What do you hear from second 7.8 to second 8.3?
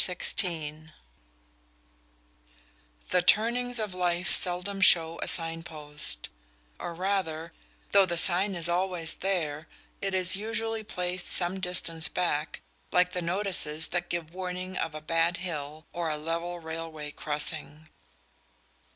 though the